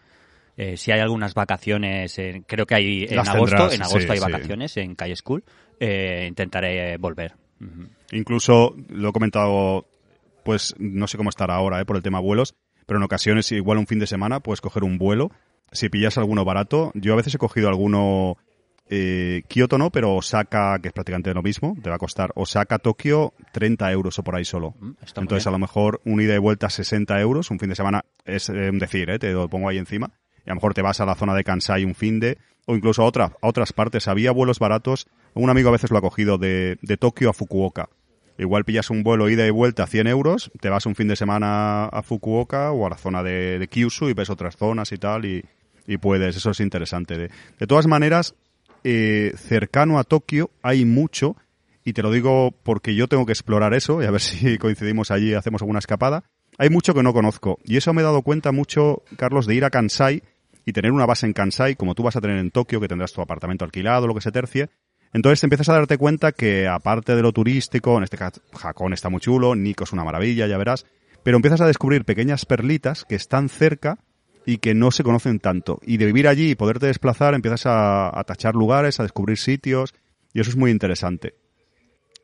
[0.56, 4.94] Eh, si hay algunas vacaciones, creo que hay en agosto, en agosto hay vacaciones en
[4.94, 5.42] Calle School,
[5.80, 7.34] intentaré volver.
[8.12, 9.88] Incluso lo he comentado,
[10.44, 12.54] pues no sé cómo estará ahora por el tema vuelos,
[12.86, 15.32] pero en ocasiones igual un fin de semana puedes coger un vuelo.
[15.72, 18.36] Si pillas alguno barato, yo a veces he cogido alguno
[18.90, 22.78] eh, Kioto no, pero Osaka, que es prácticamente lo mismo, te va a costar Osaka,
[22.78, 24.74] Tokio, 30 euros o por ahí solo.
[24.78, 28.04] Mm, Entonces, a lo mejor un ida y vuelta 60 euros, un fin de semana
[28.24, 29.18] es eh, decir, ¿eh?
[29.18, 30.10] te lo pongo ahí encima.
[30.46, 32.76] Y a lo mejor te vas a la zona de Kansai un fin de, o
[32.76, 34.08] incluso a, otra, a otras partes.
[34.08, 37.88] Había vuelos baratos, un amigo a veces lo ha cogido de, de Tokio a Fukuoka.
[38.36, 41.14] Igual pillas un vuelo ida y vuelta a 100 euros, te vas un fin de
[41.16, 44.98] semana a Fukuoka o a la zona de, de Kyushu y ves otras zonas y
[44.98, 45.44] tal, y,
[45.86, 47.16] y puedes, eso es interesante.
[47.16, 48.34] De, de todas maneras,
[48.84, 51.36] eh, cercano a Tokio hay mucho,
[51.84, 55.10] y te lo digo porque yo tengo que explorar eso, y a ver si coincidimos
[55.10, 56.24] allí y hacemos alguna escapada.
[56.56, 59.64] Hay mucho que no conozco, y eso me he dado cuenta mucho, Carlos, de ir
[59.64, 60.22] a Kansai
[60.64, 63.12] y tener una base en Kansai, como tú vas a tener en Tokio, que tendrás
[63.12, 64.70] tu apartamento alquilado, lo que se tercie.
[65.12, 69.08] Entonces empiezas a darte cuenta que, aparte de lo turístico, en este caso, Japón está
[69.08, 70.86] muy chulo, Nico es una maravilla, ya verás,
[71.22, 73.98] pero empiezas a descubrir pequeñas perlitas que están cerca
[74.46, 75.78] y que no se conocen tanto.
[75.82, 79.94] Y de vivir allí y poderte desplazar, empiezas a, tachar lugares, a descubrir sitios,
[80.32, 81.34] y eso es muy interesante.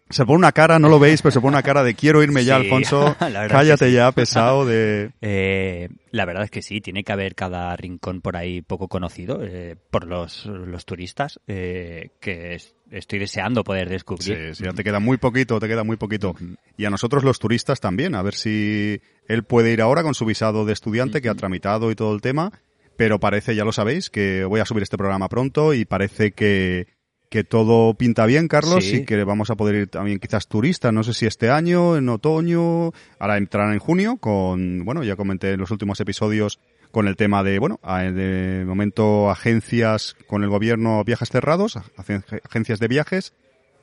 [0.08, 2.44] Se pone una cara, no lo veis, pero se pone una cara de quiero irme
[2.44, 3.16] ya, Sí, Alfonso.
[3.48, 3.92] Cállate sí.
[3.92, 5.12] ya, pesado de...
[5.20, 9.38] Eh, la verdad es que sí, tiene que haber cada rincón por ahí poco conocido
[9.44, 14.54] eh, por los, los turistas eh, que es- estoy deseando poder Sí, descubrir.
[14.54, 16.34] sí, ya te queda muy poquito, te queda muy poquito.
[16.76, 20.24] Y a nosotros los turistas también, a ver si él puede ir ahora con su
[20.24, 22.52] visado de estudiante que ha tramitado y todo el tema,
[22.96, 26.86] pero parece, ya lo sabéis, que voy a subir este programa pronto y parece que,
[27.30, 28.96] que todo pinta bien, Carlos, Sí.
[28.96, 32.08] y que vamos a poder ir también quizás turistas, no sé si este año, en
[32.08, 36.58] otoño, ahora entrarán en junio con, bueno, ya comenté en los últimos episodios
[36.90, 42.78] con el tema de, bueno, de momento agencias con el gobierno viajes cerrados, agen- agencias
[42.80, 43.32] de viajes,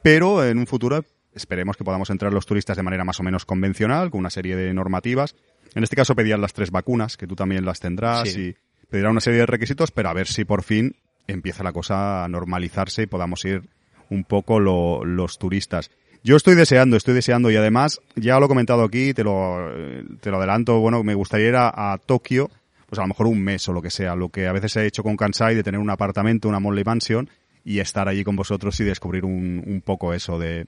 [0.04, 3.46] pero en un futuro esperemos que podamos entrar los turistas de manera más o menos
[3.46, 5.36] convencional, con una serie de normativas.
[5.76, 8.50] En este caso pedían las tres vacunas, que tú también las tendrás, Sí.
[8.50, 8.56] y
[8.90, 10.96] pedirá una serie de requisitos, pero a ver si por fin
[11.28, 13.64] empieza la cosa a normalizarse y podamos ir
[14.10, 15.92] un poco lo- los turistas.
[16.24, 20.04] Yo estoy deseando, estoy deseando y además, ya lo he comentado aquí, te lo, eh,
[20.22, 22.50] te lo adelanto, bueno, me gustaría ir a, a Tokio,
[22.88, 24.86] pues a lo mejor un mes o lo que sea, lo que a veces he
[24.88, 27.30] hecho con Kansai de tener un apartamento, una Monley Mansion
[27.64, 30.66] y estar allí con vosotros y descubrir un, un poco eso de...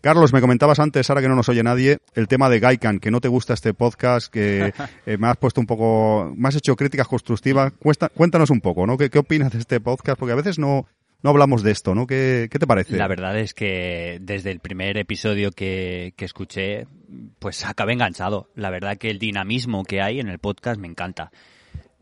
[0.00, 3.10] Carlos, me comentabas antes, ahora que no nos oye nadie, el tema de Gaikan, que
[3.10, 4.72] no te gusta este podcast, que
[5.06, 7.72] eh, me has puesto un poco, me has hecho críticas constructivas.
[7.80, 8.96] Cuesta- cuéntanos un poco, ¿no?
[8.96, 10.16] ¿Qué, ¿Qué opinas de este podcast?
[10.18, 10.86] Porque a veces no,
[11.20, 12.06] no hablamos de esto, ¿no?
[12.06, 12.96] ¿Qué, qué te parece?
[12.96, 16.86] La verdad es que desde el primer episodio que, que escuché,
[17.40, 18.50] pues acabé enganchado.
[18.54, 21.32] La verdad que el dinamismo que hay en el podcast me encanta.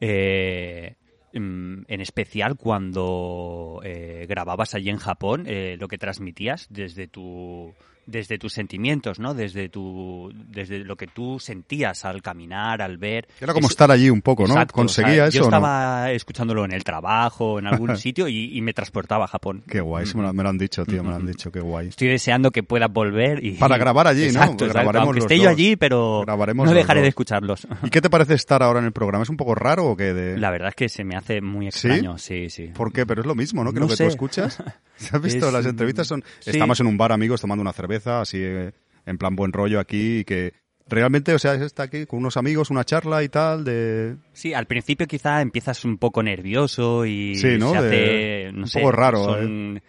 [0.00, 0.96] Eh,
[1.32, 7.74] mm, en especial cuando eh, grababas allí en Japón, eh, lo que transmitías desde tu
[8.06, 9.34] desde tus sentimientos, ¿no?
[9.34, 13.26] Desde tu desde lo que tú sentías al caminar, al ver.
[13.40, 14.50] Era como Eso- estar allí un poco, ¿no?
[14.54, 15.56] Exacto, ¿Conseguía o sea, eso Yo o no?
[15.56, 19.62] estaba escuchándolo en el trabajo, en algún sitio, y, y me transportaba a Japón.
[19.68, 21.60] Qué guay, eso me lo, me lo han dicho, tío, me lo han dicho, qué
[21.60, 21.88] guay.
[21.88, 24.26] Estoy deseando que pueda volver y Para grabar allí, ¿no?
[24.28, 24.66] Exacto, exacto.
[24.68, 25.52] Grabaremos Aunque los esté yo dos.
[25.52, 27.66] allí, pero Grabaremos no dejaré de escucharlos.
[27.82, 29.22] ¿Y qué te parece estar ahora en el programa?
[29.24, 30.14] ¿Es un poco raro o qué?
[30.14, 30.38] De...
[30.38, 31.88] La verdad es que se me hace muy ¿Sí?
[31.88, 32.68] extraño, sí, sí.
[32.68, 33.04] ¿Por qué?
[33.06, 33.72] Pero es lo mismo, ¿no?
[33.72, 34.04] Que No lo que sé.
[34.04, 34.62] tú escuchas.
[35.12, 35.46] ¿Has visto?
[35.48, 36.22] Es- Las entrevistas son...
[36.40, 36.50] sí.
[36.50, 38.72] Estamos en un bar, amigos, tomando una cerveza, así eh,
[39.06, 40.52] en plan buen rollo aquí y que...
[40.88, 44.14] Realmente, o sea, está aquí con unos amigos, una charla y tal, de...
[44.32, 47.72] Sí, al principio quizá empiezas un poco nervioso y Sí, ¿no?
[47.72, 49.82] se hace, De- no un sé, poco raro, ¿eh?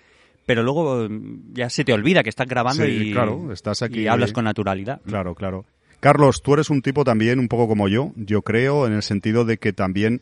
[0.47, 1.07] Pero luego
[1.53, 4.45] ya se te olvida que estás grabando Sí, y, claro, estás aquí- y hablas con
[4.45, 4.99] naturalidad.
[5.05, 5.65] Claro, claro.
[5.99, 9.45] Carlos, tú eres un tipo también un poco como yo, yo creo, en el sentido
[9.45, 10.21] de que también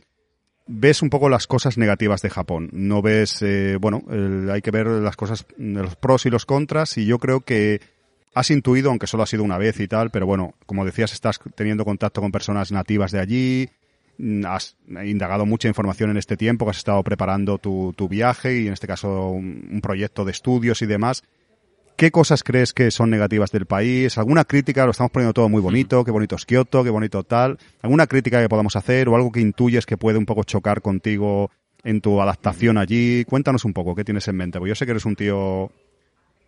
[0.67, 2.69] ves un poco las cosas negativas de Japón.
[2.73, 4.04] No ves, eh, bueno,
[4.51, 7.82] hay que ver las cosas, los pros y los contras, y yo creo que
[8.34, 11.39] has intuido, aunque solo ha sido una vez y tal, pero bueno, como decías, estás
[11.56, 13.69] teniendo contacto con personas nativas de allí,
[14.17, 18.67] mm, has indagado mucha información en este tiempo, que has estado preparando tu, viaje y
[18.67, 21.23] en este caso un proyecto de estudios y demás.
[21.98, 24.18] ¿Qué cosas crees que son negativas del país?
[24.18, 24.84] ¿Alguna crítica?
[24.86, 27.58] Lo estamos poniendo todo muy bonito, qué bonito es Kioto, qué bonito tal.
[27.82, 31.52] ¿Alguna crítica que podamos hacer o algo que intuyes que puede un poco chocar contigo
[31.86, 33.24] en tu adaptación allí?
[33.24, 34.60] Cuéntanos un poco, ¿qué tienes en mente?
[34.60, 35.72] Porque yo sé que eres un tío...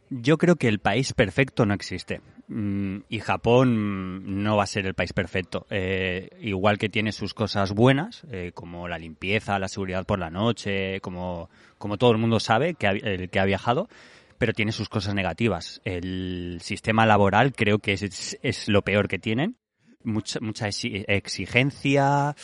[0.10, 2.22] Yo creo que el país perfecto no existe.
[2.50, 5.66] Mm, Y Japón no va a ser el país perfecto.
[5.70, 10.30] Eh, igual que tiene sus cosas buenas, eh, como la limpieza, la seguridad por la
[10.30, 13.90] noche, como, como todo el mundo sabe, que ha- el que ha viajado,
[14.38, 15.82] pero tiene sus cosas negativas.
[15.84, 19.58] El sistema laboral creo que es, es lo peor que tienen.
[20.04, 22.36] Mucha, mucha exi- exigencia,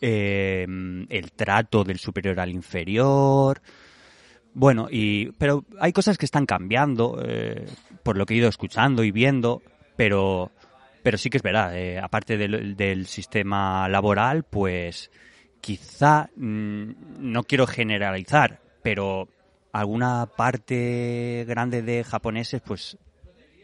[0.00, 0.66] eh,
[1.08, 3.62] el trato del superior al inferior.
[4.52, 7.66] Bueno, y pero hay cosas que están cambiando, eh,
[8.02, 9.62] por lo que he ido escuchando y viendo,
[9.96, 10.50] pero
[11.02, 15.10] pero sí que es verdad, eh, aparte del, del sistema laboral, pues
[15.60, 19.28] quizá, mm, no quiero generalizar, pero
[19.80, 22.96] alguna parte grande de japoneses, pues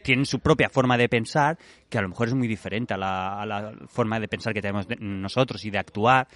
[0.03, 1.57] tienen su propia forma de pensar,
[1.89, 4.61] que a lo mejor es muy diferente a la, a la forma de pensar que
[4.61, 6.27] tenemos de- nosotros y de actuar.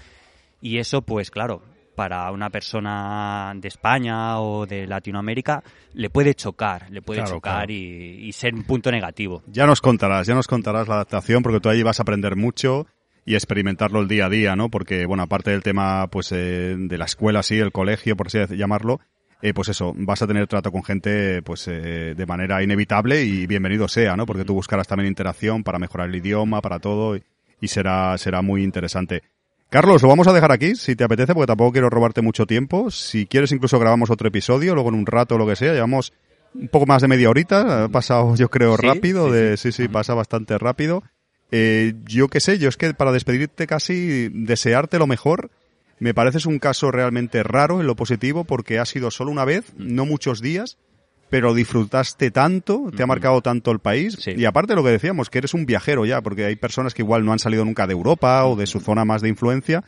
[0.61, 1.61] Y eso, pues claro,
[1.95, 5.63] para una persona de España o de Latinoamérica
[5.93, 7.71] le puede chocar, le puede Claro, chocar claro.
[7.73, 9.43] Y, y ser un punto negativo.
[9.47, 12.87] Ya nos contarás, ya nos contarás la adaptación, porque tú ahí vas a aprender mucho
[13.25, 14.69] y experimentarlo el día a día, ¿no?
[14.69, 18.39] Porque, bueno, aparte del tema, pues, eh, de la escuela, sí, el colegio, por así
[18.55, 19.01] llamarlo,
[19.41, 23.45] eh, pues eso, vas a tener trato con gente, pues, eh, de manera inevitable y
[23.47, 24.25] bienvenido sea, ¿no?
[24.25, 27.23] Porque tú buscarás también interacción para mejorar el idioma, para todo, y,
[27.61, 29.21] y será, será muy interesante.
[29.69, 32.89] Carlos, lo vamos a dejar aquí, si te apetece, porque tampoco quiero robarte mucho tiempo.
[32.89, 35.73] Si quieres, incluso grabamos otro episodio, luego en un rato o lo que sea.
[35.73, 36.13] Llevamos
[36.55, 37.83] un poco más de media horita.
[37.83, 39.27] Ha pasado, yo creo, Sí, rápido.
[39.27, 41.03] sí, de, sí, sí, pasa bastante rápido.
[41.51, 45.51] Eh, yo qué sé, yo es que para despedirte casi, desearte lo mejor.
[45.99, 49.73] Me pareces un caso realmente raro en lo positivo porque ha sido solo una vez,
[49.77, 50.77] no muchos días,
[51.29, 54.31] pero disfrutaste tanto, te ha marcado tanto el país, Sí.
[54.37, 57.25] y aparte lo que decíamos, que eres un viajero ya, porque hay personas que igual
[57.25, 59.83] no han salido nunca de Europa o de su zona más de influencia,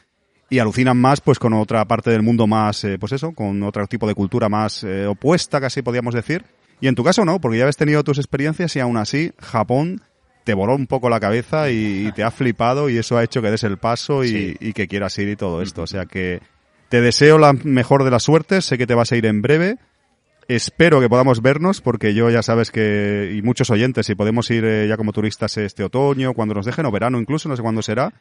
[0.49, 3.85] y alucinan más pues con otra parte del mundo más, eh, pues eso, con otro
[3.87, 6.43] tipo de cultura más eh, opuesta, casi podríamos decir.
[6.81, 10.01] Y en tu caso no, porque ya habías tenido tus experiencias y aún así Japón
[10.49, 13.39] te voló un poco la cabeza y, y te ha flipado y eso ha hecho
[13.43, 14.57] que des el paso y, Sí.
[14.59, 15.83] y que quieras ir y todo esto.
[15.83, 16.39] O sea que
[16.89, 19.77] te deseo la mejor de las suertes, sé que te vas a ir en breve.
[20.47, 24.65] Espero que podamos vernos porque yo ya sabes que, y muchos oyentes, si podemos ir
[24.65, 27.83] eh, ya como turistas este otoño, cuando nos dejen, o verano incluso, no sé cuándo
[27.83, 28.11] será,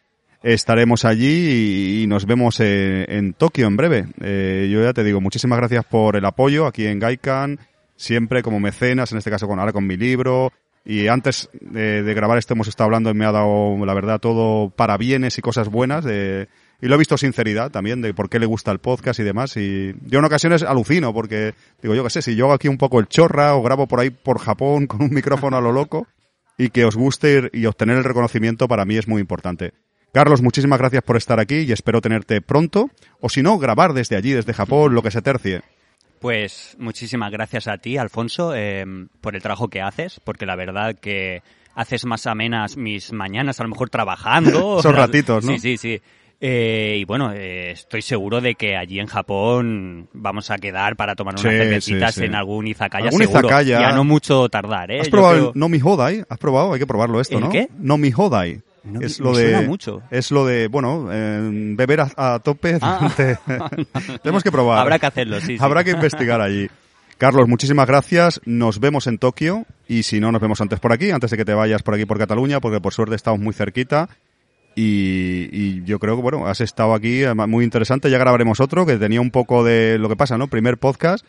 [0.42, 1.48] estaremos allí
[1.96, 4.08] y, y nos vemos eh, en Tokio en breve.
[4.20, 7.58] Eh, yo ya te digo, muchísimas gracias por el apoyo aquí en Gaikan,
[7.96, 10.52] siempre como mecenas, en este caso con ahora con mi libro.
[10.84, 14.70] Y antes de, grabar esto hemos estado hablando y me ha dado, la verdad, todo
[14.70, 16.04] para bienes y cosas buenas.
[16.04, 16.48] De,
[16.80, 19.56] y lo he visto sinceridad también de por qué le gusta el podcast y demás.
[19.56, 22.78] Y yo en ocasiones alucino porque digo, yo qué sé, si yo hago aquí un
[22.78, 26.06] poco el chorra o grabo por ahí por Japón con un micrófono a lo loco
[26.56, 29.72] y que os guste y obtener el reconocimiento para mí es muy importante.
[30.12, 32.90] Carlos, muchísimas gracias por estar aquí y espero tenerte pronto.
[33.20, 35.62] O si no, grabar desde allí, desde Japón, lo que se tercie.
[36.20, 38.84] Pues muchísimas gracias a ti, Alfonso, eh,
[39.20, 41.42] por el trabajo que haces, porque la verdad que
[41.74, 44.78] haces más amenas mis mañanas, a lo mejor trabajando.
[44.80, 45.52] Esos ratitos, ¿no?
[45.52, 46.00] Sí, sí, sí.
[46.40, 51.16] Eh, y bueno, eh, estoy seguro de que allí en Japón vamos a quedar para
[51.16, 52.26] tomar unas Sí, cervecitas sí, sí.
[52.26, 53.40] en algún izakaya Algún seguro.
[53.48, 53.80] izakaya.
[53.80, 55.00] Ya no mucho tardar, ¿eh?
[55.00, 56.24] ¿Has Yo probado creo- el Nomi Hodai?
[56.28, 56.72] ¿Has probado?
[56.72, 57.50] Hay que probarlo esto, ¿El ¿no?
[57.50, 57.68] qué?
[57.78, 58.60] Nomi Hodai.
[58.84, 60.02] No, es lo de mucho.
[60.10, 63.10] es lo de bueno eh, beber a, a tope Ah.
[64.22, 65.58] tenemos que probar Habrá que hacerlo, sí, sí.
[65.60, 66.68] habrá que investigar allí
[67.18, 71.10] Carlos muchísimas gracias nos vemos en Tokio y si no nos vemos antes por aquí
[71.10, 74.08] antes de que te vayas por aquí por Cataluña porque por suerte estamos muy cerquita
[74.80, 78.10] y, y yo creo que bueno has estado aquí muy interesante.
[78.10, 81.24] Ya grabaremos otro que tenía un poco de lo que pasa no primer podcast.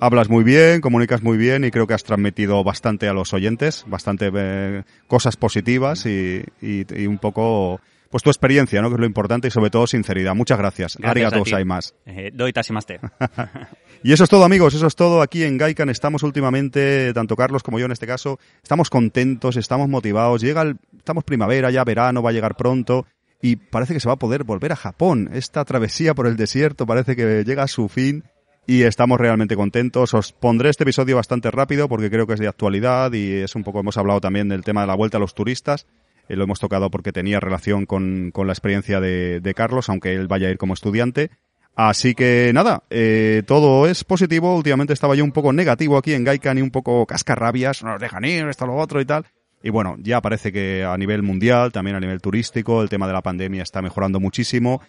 [0.00, 3.84] Hablas muy bien comunicas muy bien y creo que has transmitido bastante a los oyentes
[3.86, 9.00] bastante eh, cosas positivas y, y- y un poco pues tu experiencia no que es
[9.00, 11.94] lo importante y sobre todo sinceridad muchas gracias, Gracias arigato gozaimasu.
[12.06, 12.32] Eh.
[14.02, 14.74] Y eso es todo, amigos.
[14.74, 15.88] Eso es todo aquí en Gaikan.
[15.88, 20.42] Estamos últimamente, tanto Carlos como yo en este caso, estamos contentos, estamos motivados.
[20.42, 23.06] Llega el, estamos primavera, ya verano, va a llegar pronto.
[23.42, 25.30] Y parece que se va a poder volver a Japón.
[25.32, 28.24] Esta travesía por el desierto parece que llega a su fin.
[28.66, 30.14] Y estamos realmente contentos.
[30.14, 33.64] Os pondré este episodio bastante rápido porque creo que es de actualidad y es un
[33.64, 35.86] poco, hemos hablado también del tema de la vuelta a los turistas.
[36.28, 40.14] Eh, lo hemos tocado porque tenía relación con, con la experiencia de, de Carlos, aunque
[40.14, 41.30] él vaya a ir como estudiante.
[41.74, 44.56] Así que nada, eh, todo es positivo.
[44.56, 48.00] Últimamente estaba yo un poco negativo aquí en Gaikan y un poco cascarrabias, no nos
[48.00, 49.26] dejan ir, esto, lo otro y tal.
[49.62, 53.12] Y bueno, ya parece que a nivel mundial, también a nivel turístico, el tema de
[53.12, 54.80] la pandemia está mejorando muchísimo.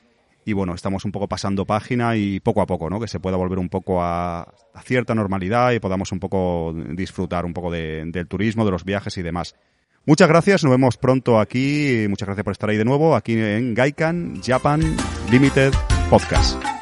[0.45, 3.01] Y bueno, estamos un poco pasando página y poco a poco, ¿no?
[3.01, 7.43] Que se pueda volver un poco a, a cierta normalidad y podamos un poco disfrutar
[7.43, 9.55] un poco de- del turismo, de los viajes y demás.
[10.07, 12.05] Muchas gracias, nos vemos pronto aquí.
[12.07, 14.81] Muchas gracias por estar ahí de nuevo, aquí en Gaikan Japan
[15.29, 15.73] Limited
[16.09, 16.76] Podcast.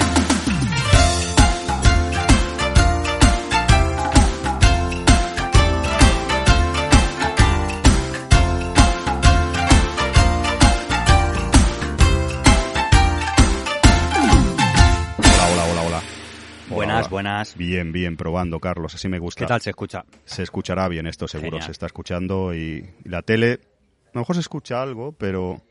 [17.09, 17.55] Buenas.
[17.57, 19.39] Bien, bien, probando, Carlos, así me gusta.
[19.39, 20.03] ¿Qué tal se escucha?
[20.25, 21.51] Se escuchará bien esto, seguro.
[21.51, 21.65] Genial.
[21.65, 23.59] Se está escuchando y, y la tele.
[24.07, 25.61] A lo mejor se escucha algo, pero.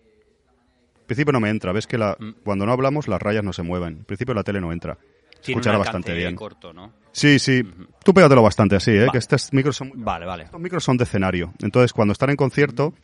[1.00, 1.72] En principio no me entra.
[1.72, 2.30] Ves que la, Mm.
[2.44, 3.98] cuando no hablamos las rayas no se mueven.
[3.98, 4.96] En principio la tele no entra.
[5.42, 6.34] Tiene escuchará bastante bien.
[6.36, 6.92] corto, ¿no?
[7.12, 7.62] Sí, sí.
[8.02, 9.08] Tú pégatelo bastante así, ¿eh?
[9.12, 10.44] Que estos micros son muy- Vale, vale.
[10.44, 11.52] estos micros son de escenario.
[11.60, 12.94] Entonces, cuando están en concierto,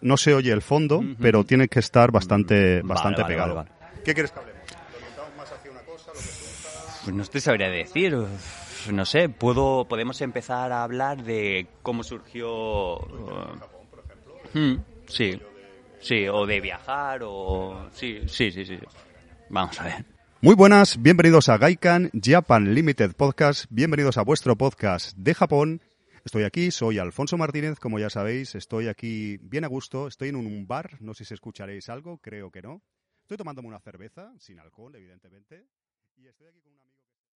[0.00, 3.64] no se oye el fondo, pero tiene que estar bastante, bastante vale, pegado.
[4.04, 4.60] ¿Qué quieres que hablemos?
[4.90, 6.68] ¿Lo orientamos más hacia una cosa, lo que surja?
[7.04, 8.16] Pues no te sabría decir.
[8.90, 12.96] No sé, puedo, podemos empezar a hablar de cómo surgió.
[12.96, 13.58] uh,
[14.54, 15.38] hmm, sí,
[16.00, 17.90] sí, o de viajar, o.
[17.92, 18.78] Sí, sí, sí, sí.
[19.50, 20.06] Vamos a ver.
[20.40, 25.82] Muy buenas, bienvenidos a Gaikan Japan Limited Podcast, bienvenidos a vuestro podcast de Japón.
[26.24, 30.36] Estoy aquí, soy Alfonso Martínez, como ya sabéis, estoy aquí bien a gusto, estoy en
[30.36, 32.82] un bar, no sé si escucharéis algo, creo que no.
[33.20, 35.66] Estoy tomándome una cerveza, sin alcohol, evidentemente,
[36.16, 36.83] y estoy aquí con un amigo.